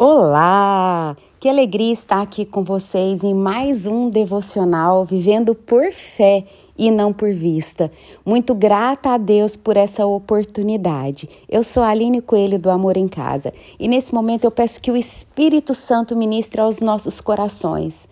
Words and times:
Olá! 0.00 1.16
Que 1.40 1.48
alegria 1.48 1.92
estar 1.92 2.22
aqui 2.22 2.44
com 2.44 2.62
vocês 2.62 3.24
em 3.24 3.34
mais 3.34 3.84
um 3.84 4.08
devocional 4.08 5.04
Vivendo 5.04 5.56
por 5.56 5.92
Fé 5.92 6.44
e 6.78 6.88
não 6.88 7.12
por 7.12 7.32
vista. 7.32 7.90
Muito 8.24 8.54
grata 8.54 9.10
a 9.10 9.18
Deus 9.18 9.56
por 9.56 9.76
essa 9.76 10.06
oportunidade. 10.06 11.28
Eu 11.48 11.64
sou 11.64 11.82
a 11.82 11.88
Aline 11.88 12.22
Coelho 12.22 12.60
do 12.60 12.70
Amor 12.70 12.96
em 12.96 13.08
Casa 13.08 13.52
e 13.76 13.88
nesse 13.88 14.14
momento 14.14 14.44
eu 14.44 14.52
peço 14.52 14.80
que 14.80 14.92
o 14.92 14.96
Espírito 14.96 15.74
Santo 15.74 16.14
ministre 16.14 16.60
aos 16.60 16.78
nossos 16.78 17.20
corações 17.20 18.06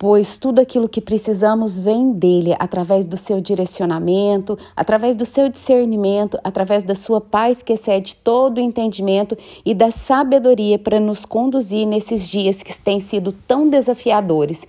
pois 0.00 0.38
tudo 0.38 0.60
aquilo 0.62 0.88
que 0.88 0.98
precisamos 0.98 1.78
vem 1.78 2.10
dele, 2.12 2.56
através 2.58 3.06
do 3.06 3.18
seu 3.18 3.38
direcionamento, 3.38 4.58
através 4.74 5.14
do 5.14 5.26
seu 5.26 5.46
discernimento, 5.50 6.38
através 6.42 6.82
da 6.82 6.94
sua 6.94 7.20
paz 7.20 7.62
que 7.62 7.74
excede 7.74 8.16
todo 8.16 8.56
o 8.56 8.62
entendimento 8.62 9.36
e 9.62 9.74
da 9.74 9.90
sabedoria 9.90 10.78
para 10.78 10.98
nos 10.98 11.26
conduzir 11.26 11.86
nesses 11.86 12.26
dias 12.26 12.62
que 12.62 12.80
têm 12.80 12.98
sido 12.98 13.30
tão 13.46 13.68
desafiadores. 13.68 14.66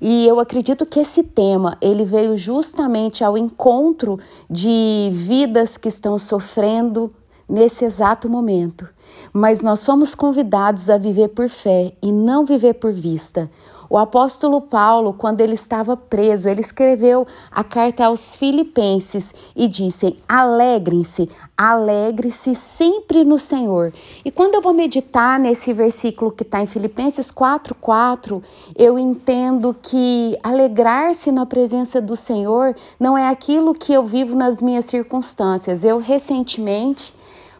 E 0.00 0.26
eu 0.26 0.40
acredito 0.40 0.84
que 0.84 0.98
esse 0.98 1.22
tema, 1.22 1.78
ele 1.80 2.04
veio 2.04 2.36
justamente 2.36 3.22
ao 3.22 3.38
encontro 3.38 4.18
de 4.50 5.10
vidas 5.12 5.76
que 5.76 5.86
estão 5.86 6.18
sofrendo 6.18 7.14
nesse 7.48 7.84
exato 7.84 8.28
momento. 8.28 8.88
Mas 9.32 9.60
nós 9.60 9.86
fomos 9.86 10.12
convidados 10.12 10.90
a 10.90 10.98
viver 10.98 11.28
por 11.28 11.48
fé 11.48 11.92
e 12.02 12.10
não 12.10 12.44
viver 12.44 12.74
por 12.74 12.92
vista. 12.92 13.48
O 13.92 13.98
apóstolo 13.98 14.58
Paulo, 14.62 15.12
quando 15.12 15.42
ele 15.42 15.52
estava 15.52 15.94
preso, 15.94 16.48
ele 16.48 16.62
escreveu 16.62 17.26
a 17.50 17.62
carta 17.62 18.06
aos 18.06 18.34
Filipenses 18.34 19.34
e 19.54 19.68
disse: 19.68 20.16
Alegrem-se, 20.26 21.28
alegre-se 21.54 22.54
sempre 22.54 23.22
no 23.22 23.36
Senhor. 23.36 23.92
E 24.24 24.30
quando 24.30 24.54
eu 24.54 24.62
vou 24.62 24.72
meditar 24.72 25.38
nesse 25.38 25.74
versículo 25.74 26.32
que 26.32 26.42
está 26.42 26.62
em 26.62 26.66
Filipenses 26.66 27.30
4,4, 27.30 28.42
eu 28.74 28.98
entendo 28.98 29.76
que 29.82 30.38
alegrar-se 30.42 31.30
na 31.30 31.44
presença 31.44 32.00
do 32.00 32.16
Senhor 32.16 32.74
não 32.98 33.18
é 33.18 33.28
aquilo 33.28 33.74
que 33.74 33.92
eu 33.92 34.06
vivo 34.06 34.34
nas 34.34 34.62
minhas 34.62 34.86
circunstâncias. 34.86 35.84
Eu 35.84 35.98
recentemente 35.98 37.12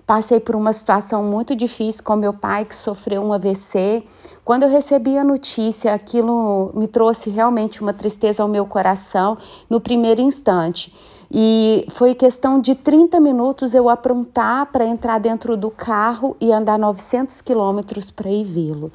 Passei 0.06 0.40
por 0.40 0.56
uma 0.56 0.72
situação 0.72 1.22
muito 1.22 1.54
difícil 1.54 2.02
com 2.02 2.16
meu 2.16 2.32
pai 2.32 2.64
que 2.64 2.74
sofreu 2.74 3.22
um 3.22 3.32
AVC. 3.32 4.02
Quando 4.44 4.64
eu 4.64 4.68
recebi 4.68 5.16
a 5.16 5.22
notícia, 5.22 5.94
aquilo 5.94 6.72
me 6.74 6.88
trouxe 6.88 7.30
realmente 7.30 7.80
uma 7.80 7.92
tristeza 7.92 8.42
ao 8.42 8.48
meu 8.48 8.66
coração 8.66 9.38
no 9.70 9.80
primeiro 9.80 10.20
instante. 10.20 10.92
E 11.30 11.86
foi 11.90 12.14
questão 12.14 12.60
de 12.60 12.74
30 12.74 13.18
minutos 13.18 13.72
eu 13.72 13.88
aprontar 13.88 14.66
para 14.66 14.84
entrar 14.84 15.18
dentro 15.18 15.56
do 15.56 15.70
carro 15.70 16.36
e 16.38 16.52
andar 16.52 16.78
900 16.78 17.40
quilômetros 17.40 18.10
para 18.10 18.28
ir 18.28 18.44
vê-lo. 18.44 18.92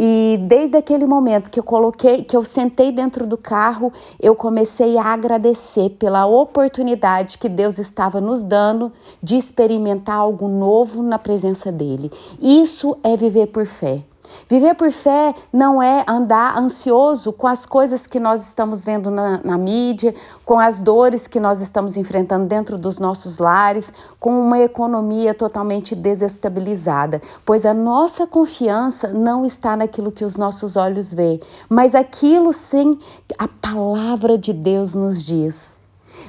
E 0.00 0.38
desde 0.42 0.76
aquele 0.76 1.04
momento 1.04 1.50
que 1.50 1.58
eu 1.58 1.64
coloquei, 1.64 2.22
que 2.22 2.36
eu 2.36 2.44
sentei 2.44 2.92
dentro 2.92 3.26
do 3.26 3.36
carro, 3.36 3.92
eu 4.20 4.32
comecei 4.36 4.96
a 4.96 5.02
agradecer 5.02 5.90
pela 5.98 6.24
oportunidade 6.24 7.36
que 7.36 7.48
Deus 7.48 7.78
estava 7.78 8.20
nos 8.20 8.44
dando 8.44 8.92
de 9.20 9.36
experimentar 9.36 10.14
algo 10.14 10.46
novo 10.46 11.02
na 11.02 11.18
presença 11.18 11.72
dele. 11.72 12.12
Isso 12.40 12.96
é 13.02 13.16
viver 13.16 13.48
por 13.48 13.66
fé. 13.66 14.04
Viver 14.48 14.74
por 14.74 14.90
fé 14.90 15.34
não 15.52 15.82
é 15.82 16.04
andar 16.06 16.58
ansioso 16.58 17.32
com 17.32 17.46
as 17.46 17.64
coisas 17.64 18.06
que 18.06 18.20
nós 18.20 18.46
estamos 18.46 18.84
vendo 18.84 19.10
na, 19.10 19.40
na, 19.42 19.58
mídia, 19.58 20.14
com 20.44 20.58
as 20.58 20.80
dores 20.80 21.26
que 21.26 21.40
nós 21.40 21.60
estamos 21.60 21.96
enfrentando 21.96 22.46
dentro 22.46 22.78
dos 22.78 22.98
nossos 22.98 23.38
lares, 23.38 23.92
com 24.20 24.38
uma 24.40 24.58
economia 24.58 25.34
totalmente 25.34 25.94
desestabilizada, 25.94 27.20
pois 27.44 27.66
a 27.66 27.74
nossa 27.74 28.26
confiança 28.26 29.08
não 29.08 29.44
está 29.44 29.76
naquilo 29.76 30.12
que 30.12 30.24
os 30.24 30.36
nossos 30.36 30.76
olhos 30.76 31.12
veem, 31.12 31.40
mas 31.68 31.94
aquilo 31.94 32.52
sim 32.52 32.98
a 33.38 33.48
palavra 33.48 34.36
de 34.36 34.52
Deus 34.52 34.94
nos 34.94 35.24
diz. 35.24 35.74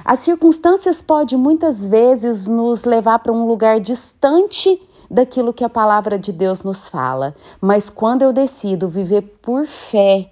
As 0.04 0.20
circunstâncias 0.20 1.02
podem 1.02 1.38
muitas 1.38 1.84
vezes 1.84 2.46
nos 2.46 2.84
levar 2.84 3.18
para 3.18 3.32
um 3.32 3.46
lugar 3.46 3.80
distante 3.80 4.80
daquilo 5.10 5.52
que 5.52 5.64
a 5.64 5.68
palavra 5.68 6.18
de 6.18 6.32
Deus 6.32 6.62
nos 6.62 6.86
fala. 6.86 7.34
Mas 7.60 7.90
quando 7.90 8.22
eu 8.22 8.32
decido 8.32 8.88
viver 8.88 9.22
por 9.42 9.66
fé, 9.66 10.30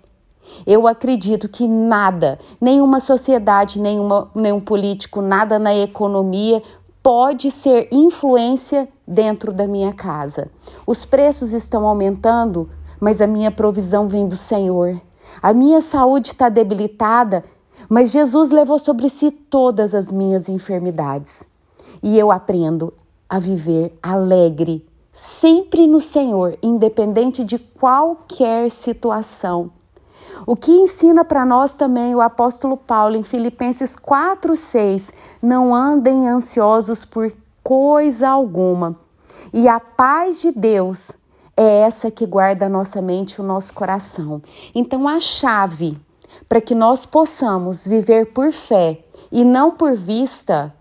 eu 0.66 0.86
acredito 0.86 1.48
que 1.48 1.66
nada, 1.66 2.38
nenhuma 2.60 3.00
sociedade, 3.00 3.80
nenhuma, 3.80 4.30
nenhum 4.34 4.60
político, 4.60 5.20
nada 5.20 5.58
na 5.58 5.74
economia 5.74 6.62
pode 7.02 7.50
ser 7.50 7.88
influência 7.90 8.88
dentro 9.06 9.52
da 9.52 9.66
minha 9.66 9.92
casa. 9.92 10.50
Os 10.86 11.04
preços 11.04 11.52
estão 11.52 11.86
aumentando, 11.86 12.68
mas 13.00 13.20
a 13.20 13.26
minha 13.26 13.50
provisão 13.50 14.08
vem 14.08 14.28
do 14.28 14.36
Senhor. 14.36 15.00
A 15.42 15.52
minha 15.52 15.80
saúde 15.80 16.28
está 16.28 16.48
debilitada, 16.48 17.44
mas 17.88 18.10
Jesus 18.10 18.50
levou 18.50 18.78
sobre 18.78 19.08
si 19.08 19.30
todas 19.30 19.94
as 19.94 20.10
minhas 20.10 20.48
enfermidades. 20.48 21.46
E 22.02 22.18
eu 22.18 22.30
aprendo 22.30 22.92
a 23.28 23.38
viver 23.38 23.96
alegre, 24.02 24.86
sempre 25.12 25.86
no 25.86 26.00
Senhor, 26.00 26.56
independente 26.62 27.44
de 27.44 27.58
qualquer 27.58 28.70
situação. 28.70 29.70
O 30.46 30.54
que 30.54 30.70
ensina 30.70 31.24
para 31.24 31.44
nós 31.44 31.74
também 31.74 32.14
o 32.14 32.20
apóstolo 32.20 32.76
Paulo 32.76 33.16
em 33.16 33.22
Filipenses 33.22 33.96
4:6, 33.96 35.12
não 35.42 35.74
andem 35.74 36.28
ansiosos 36.28 37.04
por 37.04 37.32
coisa 37.62 38.28
alguma. 38.28 38.96
E 39.52 39.68
a 39.68 39.80
paz 39.80 40.40
de 40.40 40.52
Deus 40.52 41.12
é 41.56 41.80
essa 41.80 42.10
que 42.10 42.24
guarda 42.24 42.66
a 42.66 42.68
nossa 42.68 43.02
mente 43.02 43.34
e 43.34 43.40
o 43.40 43.44
nosso 43.44 43.74
coração. 43.74 44.40
Então 44.74 45.08
a 45.08 45.18
chave 45.18 45.98
para 46.48 46.60
que 46.60 46.74
nós 46.74 47.04
possamos 47.04 47.86
viver 47.86 48.32
por 48.32 48.52
fé 48.52 49.04
e 49.32 49.44
não 49.44 49.72
por 49.72 49.96
vista 49.96 50.74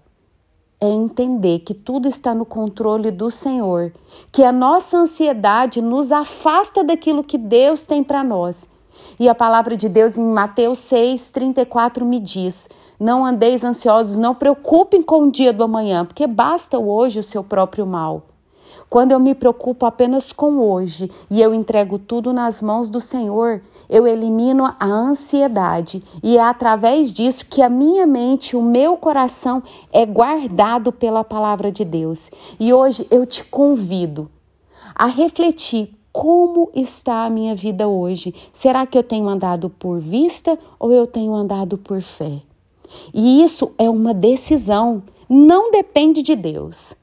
é 0.79 0.87
entender 0.87 1.59
que 1.59 1.73
tudo 1.73 2.07
está 2.07 2.33
no 2.35 2.45
controle 2.45 3.09
do 3.09 3.31
Senhor, 3.31 3.91
que 4.31 4.43
a 4.43 4.51
nossa 4.51 4.97
ansiedade 4.97 5.81
nos 5.81 6.11
afasta 6.11 6.83
daquilo 6.83 7.23
que 7.23 7.37
Deus 7.37 7.85
tem 7.85 8.03
para 8.03 8.23
nós. 8.23 8.67
E 9.19 9.27
a 9.27 9.35
palavra 9.35 9.75
de 9.75 9.89
Deus 9.89 10.17
em 10.17 10.25
Mateus 10.25 10.79
6, 10.79 11.29
34 11.31 12.05
me 12.05 12.19
diz: 12.19 12.69
Não 12.99 13.25
andeis 13.25 13.63
ansiosos, 13.63 14.17
não 14.17 14.35
preocupem 14.35 15.01
com 15.01 15.23
o 15.23 15.31
dia 15.31 15.51
do 15.51 15.63
amanhã, 15.63 16.05
porque 16.05 16.27
basta 16.27 16.77
hoje 16.77 17.19
o 17.19 17.23
seu 17.23 17.43
próprio 17.43 17.85
mal. 17.85 18.23
Quando 18.89 19.11
eu 19.11 19.19
me 19.19 19.35
preocupo 19.35 19.85
apenas 19.85 20.31
com 20.31 20.59
hoje 20.59 21.11
e 21.29 21.41
eu 21.41 21.53
entrego 21.53 21.99
tudo 21.99 22.31
nas 22.31 22.61
mãos 22.61 22.89
do 22.89 23.01
Senhor, 23.01 23.61
eu 23.89 24.07
elimino 24.07 24.63
a 24.63 24.85
ansiedade 24.85 26.01
e 26.23 26.37
é 26.37 26.41
através 26.41 27.11
disso 27.11 27.45
que 27.49 27.61
a 27.61 27.69
minha 27.69 28.07
mente, 28.07 28.55
o 28.55 28.61
meu 28.61 28.95
coração 28.95 29.61
é 29.91 30.05
guardado 30.05 30.91
pela 30.91 31.23
palavra 31.23 31.69
de 31.69 31.83
Deus. 31.83 32.29
E 32.57 32.73
hoje 32.73 33.05
eu 33.11 33.25
te 33.25 33.43
convido 33.43 34.29
a 34.95 35.05
refletir 35.05 35.93
como 36.11 36.71
está 36.73 37.25
a 37.25 37.29
minha 37.29 37.53
vida 37.55 37.87
hoje? 37.87 38.33
Será 38.51 38.85
que 38.85 38.97
eu 38.97 39.03
tenho 39.03 39.27
andado 39.27 39.69
por 39.69 39.99
vista 39.99 40.57
ou 40.79 40.91
eu 40.91 41.05
tenho 41.05 41.33
andado 41.33 41.77
por 41.77 42.01
fé? 42.01 42.41
E 43.13 43.43
isso 43.43 43.71
é 43.77 43.89
uma 43.89 44.13
decisão, 44.13 45.03
não 45.29 45.69
depende 45.71 46.23
de 46.23 46.35
Deus. 46.35 46.95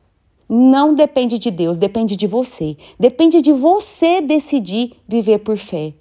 Não 0.48 0.94
depende 0.94 1.38
de 1.38 1.50
Deus, 1.50 1.78
depende 1.78 2.16
de 2.16 2.26
você. 2.26 2.76
Depende 2.98 3.40
de 3.40 3.52
você 3.52 4.20
decidir 4.20 4.92
viver 5.08 5.38
por 5.38 5.56
fé. 5.56 5.94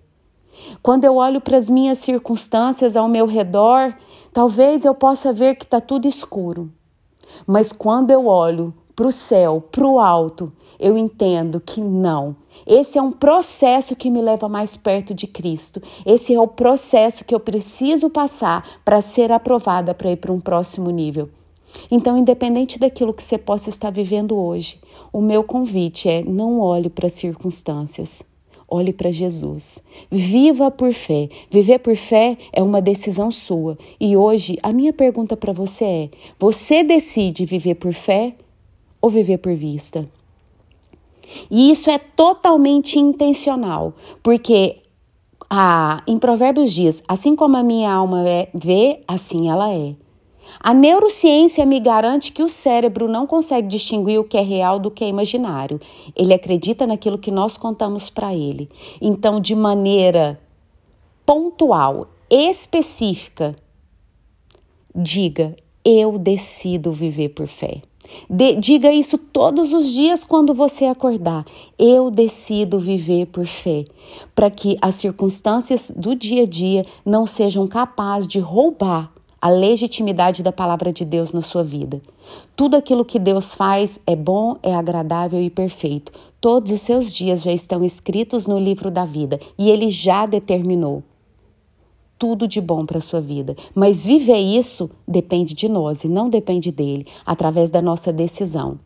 Quando 0.82 1.06
eu 1.06 1.16
olho 1.16 1.42
para 1.42 1.58
as 1.58 1.70
minhas 1.70 2.00
circunstâncias 2.00 2.96
ao 2.96 3.08
meu 3.08 3.26
redor, 3.26 3.96
talvez 4.32 4.86
eu 4.86 4.94
possa 4.94 5.34
ver 5.34 5.56
que 5.56 5.64
está 5.64 5.80
tudo 5.82 6.08
escuro. 6.08 6.72
Mas 7.48 7.72
quando 7.72 8.12
eu 8.12 8.28
olho 8.28 8.74
para 8.96 9.08
o 9.08 9.12
céu, 9.12 9.64
para 9.72 9.86
o 9.86 10.00
alto, 10.00 10.52
eu 10.80 10.98
entendo 10.98 11.60
que 11.60 11.82
não. 11.82 12.36
Esse 12.68 12.98
é 12.98 13.02
um 13.02 13.12
processo 13.12 13.96
que 13.96 14.10
me 14.10 14.22
leva 14.22 14.48
mais 14.48 14.78
perto 14.78 15.14
de 15.14 15.26
Cristo. 15.26 15.82
Esse 16.06 16.34
é 16.34 16.40
o 16.40 16.48
processo 16.48 17.26
que 17.26 17.34
eu 17.34 17.40
preciso 17.40 18.10
passar 18.10 18.82
para 18.86 19.02
ser 19.02 19.32
aprovada 19.32 19.94
para 19.94 20.12
ir 20.12 20.18
para 20.18 20.32
um 20.32 20.40
próximo 20.40 20.90
nível. 20.90 21.30
Então, 21.90 22.18
independente 22.18 22.80
daquilo 22.80 23.14
que 23.14 23.24
você 23.24 23.38
possa 23.38 23.70
estar 23.70 23.92
vivendo 23.92 24.38
hoje, 24.38 24.80
o 25.12 25.22
meu 25.22 25.44
convite 25.44 26.08
é 26.10 26.24
não 26.24 26.60
olhe 26.60 26.90
para 26.90 27.08
as 27.08 27.14
circunstâncias. 27.14 28.24
Olhe 28.68 28.92
para 28.92 29.12
Jesus. 29.12 29.84
Viva 30.10 30.72
por 30.72 30.94
fé. 30.94 31.30
Viver 31.52 31.80
por 31.80 31.96
fé 31.96 32.38
é 32.52 32.64
uma 32.64 32.82
decisão 32.82 33.30
sua. 33.30 33.78
E 34.00 34.18
hoje, 34.18 34.58
a 34.64 34.74
minha 34.74 34.92
pergunta 34.92 35.38
para 35.38 35.54
você 35.54 35.86
é: 35.86 36.10
você 36.40 36.84
decide 36.84 37.46
viver 37.46 37.76
por 37.76 37.94
fé 37.94 38.36
ou 39.00 39.10
viver 39.10 39.38
por 39.38 39.54
vista? 39.54 40.10
E 41.52 41.70
isso 41.72 41.90
é 41.90 41.98
totalmente 41.98 42.98
intencional, 43.00 43.94
porque 44.22 44.78
ah, 45.50 46.02
em 46.08 46.18
Provérbios 46.18 46.74
diz: 46.74 47.04
assim 47.08 47.36
como 47.36 47.58
a 47.58 47.64
minha 47.64 47.92
alma 47.92 48.28
é, 48.28 48.50
vê, 48.54 49.02
assim 49.08 49.50
ela 49.50 49.72
é. 49.72 49.96
A 50.60 50.74
neurociência 50.74 51.66
me 51.66 51.80
garante 51.80 52.32
que 52.32 52.44
o 52.44 52.50
cérebro 52.50 53.08
não 53.08 53.26
consegue 53.26 53.68
distinguir 53.68 54.20
o 54.20 54.24
que 54.24 54.38
é 54.38 54.42
real 54.42 54.80
do 54.80 54.92
que 54.92 55.04
é 55.04 55.08
imaginário. 55.08 55.80
Ele 56.16 56.34
acredita 56.34 56.86
naquilo 56.88 57.18
que 57.18 57.32
nós 57.32 57.58
contamos 57.58 58.10
para 58.10 58.34
ele. 58.34 58.70
Então, 59.02 59.40
de 59.40 59.56
maneira 59.56 60.40
pontual, 61.26 62.08
específica, 62.30 63.56
diga: 64.96 65.56
eu 65.84 66.18
decido 66.18 66.92
viver 66.92 67.30
por 67.30 67.48
fé. 67.48 67.82
De, 68.30 68.56
diga 68.56 68.92
isso 68.92 69.18
todos 69.18 69.72
os 69.72 69.92
dias 69.92 70.24
quando 70.24 70.54
você 70.54 70.86
acordar. 70.86 71.46
Eu 71.80 72.12
decido 72.12 72.80
viver 72.80 73.28
por 73.28 73.46
fé, 73.46 73.86
para 74.36 74.50
que 74.50 74.78
as 74.82 74.96
circunstâncias 74.96 75.92
do 75.96 76.16
dia 76.16 76.44
a 76.44 76.48
dia 76.48 76.86
não 77.06 77.26
sejam 77.26 77.68
capazes 77.68 78.28
de 78.28 78.40
roubar 78.40 79.13
a 79.44 79.50
legitimidade 79.50 80.42
da 80.42 80.54
palavra 80.54 80.94
de 80.94 81.04
Deus 81.04 81.34
na 81.34 81.42
sua 81.42 81.66
vida. 81.66 82.02
Tudo 82.56 82.78
aquilo 82.78 83.04
que 83.04 83.20
Deus 83.20 83.54
faz 83.54 84.00
é 84.08 84.16
bom, 84.16 84.56
é 84.64 84.74
agradável 84.74 85.42
e 85.42 85.50
perfeito. 85.50 86.14
Todos 86.40 86.72
os 86.72 86.80
seus 86.80 87.14
dias 87.14 87.44
já 87.44 87.52
estão 87.52 87.84
escritos 87.84 88.48
no 88.48 88.58
livro 88.58 88.90
da 88.90 89.04
vida 89.04 89.38
e 89.60 89.70
ele 89.70 89.90
já 89.90 90.26
determinou 90.26 91.04
tudo 92.18 92.48
de 92.48 92.62
bom 92.62 92.86
para 92.86 93.00
a 93.00 93.02
sua 93.02 93.20
vida. 93.20 93.54
Mas 93.76 94.06
viver 94.06 94.40
isso 94.40 94.90
depende 95.06 95.54
de 95.54 95.68
nós 95.68 96.06
e 96.06 96.08
não 96.08 96.30
depende 96.30 96.72
dele, 96.72 97.06
através 97.26 97.70
da 97.70 97.82
nossa 97.82 98.14
decisão. 98.14 98.80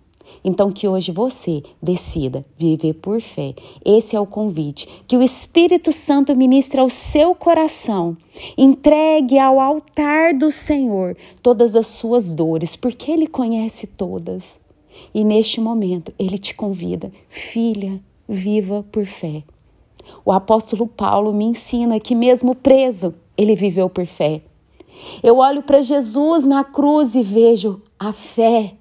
Então, 0.44 0.72
que 0.72 0.88
hoje 0.88 1.12
você 1.12 1.64
decida 1.82 2.46
viver 2.58 2.94
por 2.94 3.22
fé. 3.22 3.54
Esse 3.84 4.16
é 4.16 4.20
o 4.20 4.26
convite. 4.26 4.88
Que 5.08 5.18
o 5.18 5.24
Espírito 5.24 5.92
Santo 5.92 6.36
ministre 6.36 6.80
ao 6.80 6.90
seu 6.90 7.34
coração. 7.36 8.16
Entregue 8.58 9.40
ao 9.40 9.60
altar 9.60 10.34
do 10.34 10.52
Senhor 10.52 11.16
todas 11.42 11.76
as 11.76 11.88
suas 11.88 12.34
dores, 12.34 12.76
porque 12.76 13.12
Ele 13.12 13.28
conhece 13.28 13.88
todas. 13.88 14.60
E 15.14 15.24
neste 15.24 15.60
momento, 15.62 16.14
Ele 16.18 16.38
te 16.38 16.56
convida, 16.56 17.12
filha, 17.30 18.00
viva 18.28 18.86
por 18.92 19.06
fé. 19.06 19.44
O 20.26 20.32
apóstolo 20.32 20.88
Paulo 20.88 21.34
me 21.34 21.46
ensina 21.46 22.00
que, 22.00 22.16
mesmo 22.16 22.56
preso, 22.56 23.14
ele 23.36 23.56
viveu 23.56 23.90
por 23.90 24.06
fé. 24.06 24.42
Eu 25.22 25.38
olho 25.38 25.62
para 25.62 25.82
Jesus 25.82 26.46
na 26.46 26.64
cruz 26.64 27.14
e 27.14 27.22
vejo 27.22 27.82
a 28.00 28.12
fé 28.12 28.74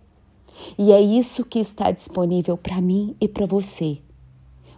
e 0.78 0.92
é 0.92 1.00
isso 1.00 1.44
que 1.44 1.58
está 1.58 1.90
disponível 1.90 2.56
para 2.56 2.80
mim 2.80 3.14
e 3.20 3.28
para 3.28 3.46
você. 3.46 3.98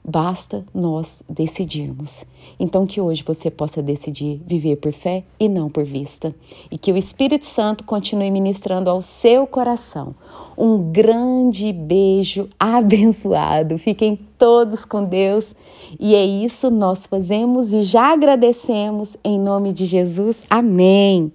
Basta 0.09 0.65
nós 0.73 1.23
decidirmos. 1.29 2.25
Então, 2.59 2.87
que 2.87 2.99
hoje 2.99 3.23
você 3.23 3.51
possa 3.51 3.83
decidir 3.83 4.41
viver 4.47 4.77
por 4.77 4.91
fé 4.91 5.23
e 5.39 5.51
não 5.51 5.69
por 5.69 5.85
vista. 5.85 6.35
E 6.71 6.79
que 6.79 6.91
o 6.91 6.97
Espírito 6.97 7.45
Santo 7.45 7.85
continue 7.85 8.31
ministrando 8.31 8.89
ao 8.89 9.03
seu 9.03 9.47
coração. 9.47 10.15
Um 10.57 10.91
grande 10.91 11.75
beijo 11.75 12.49
abençoado. 12.59 13.77
Fiquem 13.77 14.19
todos 14.39 14.83
com 14.83 15.05
Deus. 15.05 15.55
E 16.01 16.15
é 16.15 16.25
isso 16.25 16.71
nós 16.71 17.05
fazemos 17.05 17.75
e 17.75 17.83
já 17.83 18.15
agradecemos 18.15 19.15
em 19.23 19.39
nome 19.39 19.73
de 19.73 19.85
Jesus. 19.85 20.43
Amém. 20.49 21.31